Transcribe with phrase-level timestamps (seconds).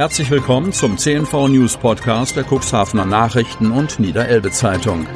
[0.00, 5.06] Herzlich willkommen zum CNV News Podcast der Cuxhavener Nachrichten und Niederelbe Zeitung.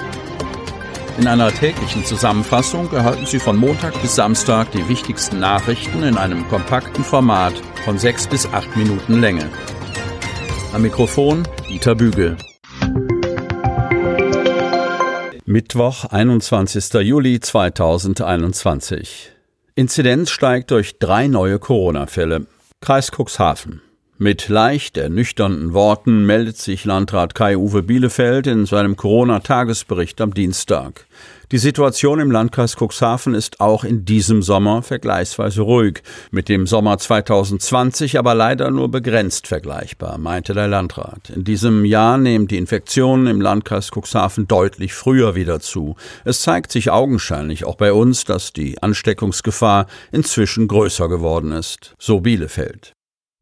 [1.17, 6.47] In einer täglichen Zusammenfassung erhalten Sie von Montag bis Samstag die wichtigsten Nachrichten in einem
[6.49, 7.55] kompakten Format
[7.87, 9.49] von sechs bis acht Minuten Länge.
[10.75, 12.37] Am Mikrofon Dieter Bügel.
[15.47, 16.93] Mittwoch, 21.
[17.01, 19.33] Juli 2021.
[19.77, 22.47] Inzidenz steigt durch drei neue Corona-Fälle.
[22.83, 23.81] Kreis Cuxhaven.
[24.19, 31.07] Mit leicht ernüchternden Worten meldet sich Landrat Kai-Uwe Bielefeld in seinem Corona-Tagesbericht am Dienstag.
[31.51, 36.97] Die Situation im Landkreis Cuxhaven ist auch in diesem Sommer vergleichsweise ruhig, mit dem Sommer
[36.97, 41.31] 2020 aber leider nur begrenzt vergleichbar, meinte der Landrat.
[41.31, 45.97] In diesem Jahr nehmen die Infektionen im Landkreis Cuxhaven deutlich früher wieder zu.
[46.25, 52.21] Es zeigt sich augenscheinlich auch bei uns, dass die Ansteckungsgefahr inzwischen größer geworden ist, so
[52.21, 52.95] Bielefeld.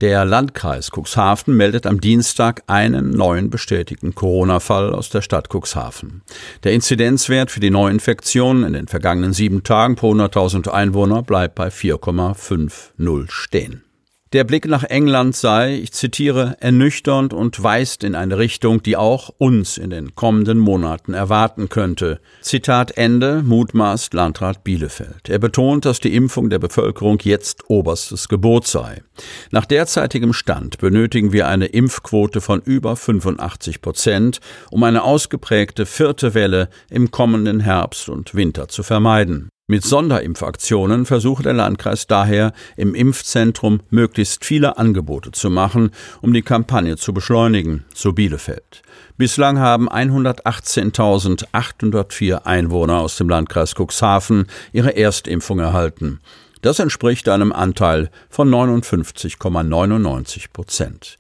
[0.02, 6.23] Der Landkreis Cuxhaven meldet am Dienstag einen neuen bestätigten Corona-Fall aus der Stadt Cuxhaven.
[6.65, 11.68] Der Inzidenzwert für die Neuinfektionen in den vergangenen sieben Tagen pro 100.000 Einwohner bleibt bei
[11.68, 13.85] 4,50 stehen.
[14.33, 19.29] Der Blick nach England sei, ich zitiere, ernüchternd und weist in eine Richtung, die auch
[19.37, 22.19] uns in den kommenden Monaten erwarten könnte.
[22.41, 25.29] Zitat Ende, mutmaßt Landrat Bielefeld.
[25.29, 29.03] Er betont, dass die Impfung der Bevölkerung jetzt oberstes Gebot sei.
[29.51, 36.33] Nach derzeitigem Stand benötigen wir eine Impfquote von über 85 Prozent, um eine ausgeprägte vierte
[36.33, 39.51] Welle im kommenden Herbst und Winter zu vermeiden.
[39.73, 46.42] Mit Sonderimpfaktionen versucht der Landkreis daher, im Impfzentrum möglichst viele Angebote zu machen, um die
[46.42, 48.82] Kampagne zu beschleunigen, so Bielefeld.
[49.16, 56.20] Bislang haben 118.804 Einwohner aus dem Landkreis Cuxhaven ihre Erstimpfung erhalten.
[56.60, 61.16] Das entspricht einem Anteil von 59,99 Prozent.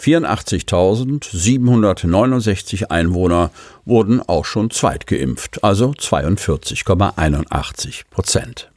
[0.00, 3.50] 84.769 Einwohner
[3.84, 8.70] wurden auch schon zweitgeimpft, also 42,81 Prozent.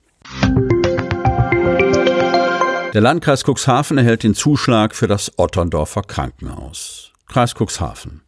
[2.94, 7.12] Der Landkreis Cuxhaven erhält den Zuschlag für das Otterndorfer Krankenhaus.
[7.28, 8.22] Kreis Cuxhaven.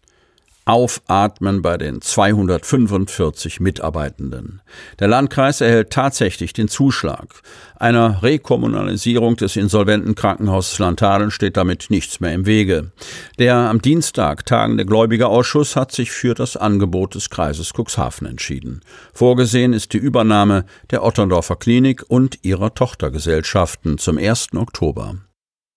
[0.67, 4.61] Aufatmen bei den 245 Mitarbeitenden.
[4.99, 7.41] Der Landkreis erhält tatsächlich den Zuschlag.
[7.77, 12.91] Einer Rekommunalisierung des insolventen Krankenhauses Lantaren steht damit nichts mehr im Wege.
[13.39, 18.81] Der am Dienstag tagende Gläubigerausschuss hat sich für das Angebot des Kreises Cuxhaven entschieden.
[19.13, 24.49] Vorgesehen ist die Übernahme der Otterndorfer Klinik und ihrer Tochtergesellschaften zum 1.
[24.55, 25.15] Oktober.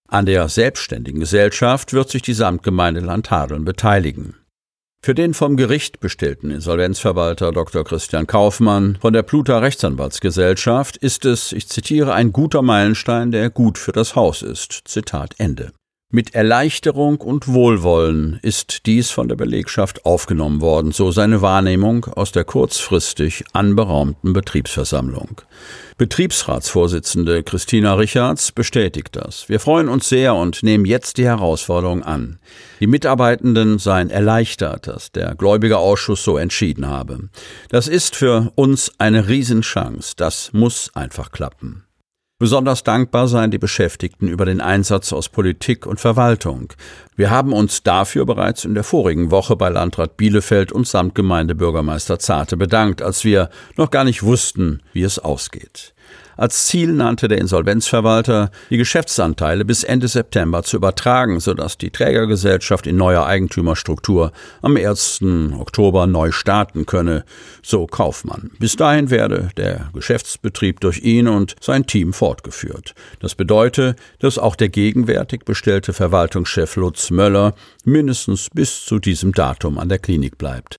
[0.08, 4.34] An der selbstständigen Gesellschaft wird sich die Samtgemeinde Landhadeln beteiligen.
[5.02, 7.84] Für den vom Gericht bestellten Insolvenzverwalter Dr.
[7.84, 13.78] Christian Kaufmann von der Pluta Rechtsanwaltsgesellschaft ist es, ich zitiere, ein guter Meilenstein, der gut
[13.78, 14.82] für das Haus ist.
[14.84, 15.72] Zitat Ende.
[16.12, 22.32] Mit Erleichterung und Wohlwollen ist dies von der Belegschaft aufgenommen worden, so seine Wahrnehmung aus
[22.32, 25.42] der kurzfristig anberaumten Betriebsversammlung.
[25.98, 29.48] Betriebsratsvorsitzende Christina Richards bestätigt das.
[29.48, 32.40] Wir freuen uns sehr und nehmen jetzt die Herausforderung an.
[32.80, 37.28] Die Mitarbeitenden seien erleichtert, dass der Gläubigerausschuss so entschieden habe.
[37.68, 40.14] Das ist für uns eine Riesenchance.
[40.16, 41.84] Das muss einfach klappen.
[42.40, 46.72] Besonders dankbar seien die Beschäftigten über den Einsatz aus Politik und Verwaltung.
[47.14, 52.56] Wir haben uns dafür bereits in der vorigen Woche bei Landrat Bielefeld und Samtgemeindebürgermeister Zarte
[52.56, 55.92] bedankt, als wir noch gar nicht wussten, wie es ausgeht.
[56.36, 62.86] Als Ziel nannte der Insolvenzverwalter, die Geschäftsanteile bis Ende September zu übertragen, sodass die Trägergesellschaft
[62.86, 64.32] in neuer Eigentümerstruktur
[64.62, 65.20] am 1.
[65.58, 67.24] Oktober neu starten könne,
[67.62, 68.50] so Kaufmann.
[68.58, 72.94] Bis dahin werde der Geschäftsbetrieb durch ihn und sein Team fortgeführt.
[73.20, 77.54] Das bedeutet, dass auch der gegenwärtig bestellte Verwaltungschef Lutz Möller
[77.84, 80.76] mindestens bis zu diesem Datum an der Klinik bleibt.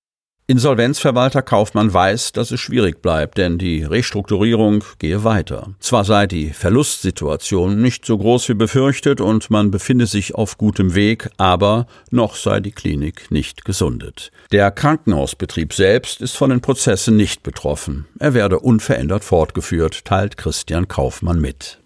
[0.47, 5.69] Insolvenzverwalter Kaufmann weiß, dass es schwierig bleibt, denn die Restrukturierung gehe weiter.
[5.79, 10.93] Zwar sei die Verlustsituation nicht so groß wie befürchtet und man befinde sich auf gutem
[10.93, 14.31] Weg, aber noch sei die Klinik nicht gesundet.
[14.51, 18.07] Der Krankenhausbetrieb selbst ist von den Prozessen nicht betroffen.
[18.19, 21.79] Er werde unverändert fortgeführt, teilt Christian Kaufmann mit.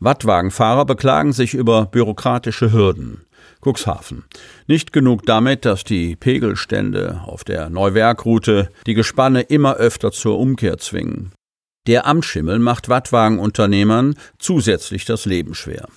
[0.00, 3.22] Wattwagenfahrer beklagen sich über bürokratische Hürden.
[3.62, 4.24] Cuxhaven.
[4.66, 10.78] Nicht genug damit, dass die Pegelstände auf der Neuwerkroute die Gespanne immer öfter zur Umkehr
[10.78, 11.32] zwingen.
[11.86, 15.88] Der Amtsschimmel macht Wattwagenunternehmern zusätzlich das Leben schwer.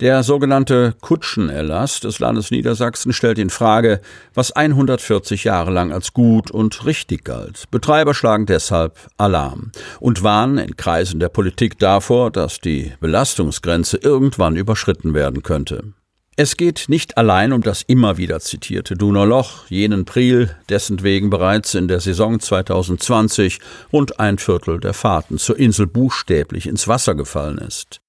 [0.00, 4.00] Der sogenannte Kutschenerlass des Landes Niedersachsen stellt in Frage,
[4.34, 7.70] was 140 Jahre lang als gut und richtig galt.
[7.70, 14.56] Betreiber schlagen deshalb Alarm und warnen in Kreisen der Politik davor, dass die Belastungsgrenze irgendwann
[14.56, 15.94] überschritten werden könnte.
[16.36, 21.74] Es geht nicht allein um das immer wieder zitierte Duner jenen Priel, dessen wegen bereits
[21.74, 23.60] in der Saison 2020
[23.92, 28.00] rund ein Viertel der Fahrten zur Insel buchstäblich ins Wasser gefallen ist.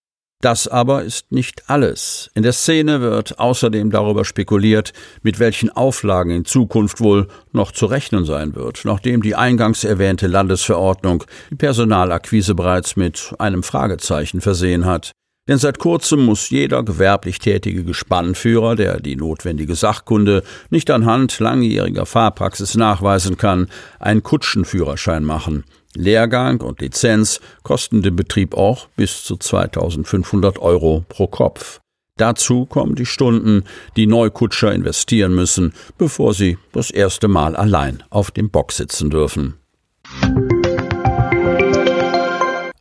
[0.41, 2.31] Das aber ist nicht alles.
[2.33, 7.85] In der Szene wird außerdem darüber spekuliert, mit welchen Auflagen in Zukunft wohl noch zu
[7.85, 14.85] rechnen sein wird, nachdem die eingangs erwähnte Landesverordnung die Personalakquise bereits mit einem Fragezeichen versehen
[14.85, 15.11] hat.
[15.47, 22.07] Denn seit kurzem muss jeder gewerblich tätige Gespannführer, der die notwendige Sachkunde nicht anhand langjähriger
[22.07, 23.67] Fahrpraxis nachweisen kann,
[23.99, 25.63] einen Kutschenführerschein machen.
[25.93, 31.79] Lehrgang und Lizenz kosten den Betrieb auch bis zu 2500 Euro pro Kopf.
[32.17, 33.63] Dazu kommen die Stunden,
[33.97, 39.55] die Neukutscher investieren müssen, bevor sie das erste Mal allein auf dem Bock sitzen dürfen.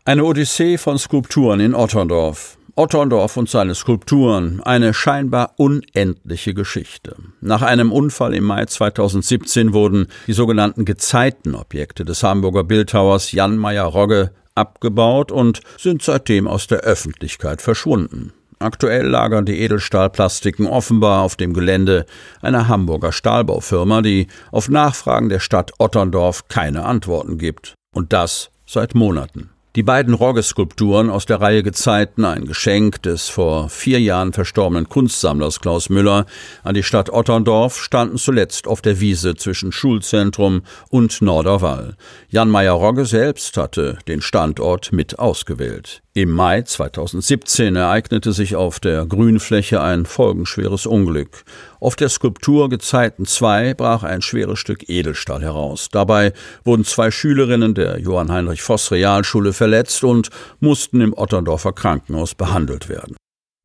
[0.07, 2.59] Eine Odyssee von Skulpturen in Otterndorf.
[2.75, 7.17] Otterndorf und seine Skulpturen, eine scheinbar unendliche Geschichte.
[7.41, 14.33] Nach einem Unfall im Mai 2017 wurden die sogenannten Gezeitenobjekte des Hamburger Bildhauers Jan Meyer-Rogge
[14.55, 18.35] abgebaut und sind seitdem aus der Öffentlichkeit verschwunden.
[18.59, 22.05] Aktuell lagern die Edelstahlplastiken offenbar auf dem Gelände
[22.43, 27.73] einer Hamburger Stahlbaufirma, die auf Nachfragen der Stadt Otterndorf keine Antworten gibt.
[27.95, 29.49] Und das seit Monaten.
[29.77, 35.59] Die beiden Rogge-Skulpturen aus der Reihe Gezeiten, ein Geschenk des vor vier Jahren verstorbenen Kunstsammlers
[35.59, 36.27] Klaus Müller
[36.63, 41.97] an die Stadt Otterndorf, standen zuletzt auf der Wiese zwischen Schulzentrum und Norderwall.
[42.29, 46.04] Jan Meyer-Rogge selbst hatte den Standort mit ausgewählt.
[46.17, 51.43] Im Mai 2017 ereignete sich auf der Grünfläche ein folgenschweres Unglück.
[51.81, 55.89] Auf der Skulptur Gezeiten 2 brach ein schweres Stück Edelstahl heraus.
[55.91, 56.33] Dabei
[56.63, 60.31] wurden zwei Schülerinnen der Johann Heinrich Voss Realschule verletzt und
[60.61, 63.17] mussten im Otterndorfer Krankenhaus behandelt werden.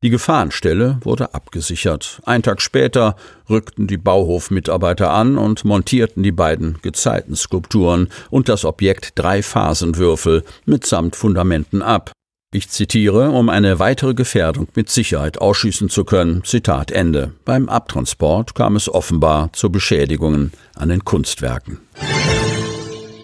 [0.02, 2.20] Die Gefahrenstelle wurde abgesichert.
[2.24, 3.14] Ein Tag später
[3.48, 11.80] rückten die Bauhofmitarbeiter an und montierten die beiden Gezeitenskulpturen und das Objekt Dreiphasenwürfel mitsamt Fundamenten
[11.82, 12.10] ab.
[12.52, 16.42] Ich zitiere, um eine weitere Gefährdung mit Sicherheit ausschließen zu können.
[16.42, 17.32] Zitat Ende.
[17.44, 21.78] Beim Abtransport kam es offenbar zu Beschädigungen an den Kunstwerken.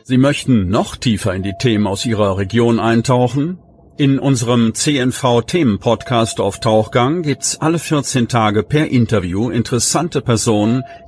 [0.04, 3.58] Sie möchten noch tiefer in die Themen aus Ihrer Region eintauchen?
[3.98, 10.84] In unserem CNV-Themen-Podcast auf Tauchgang gibt's alle 14 Tage per Interview interessante Personen,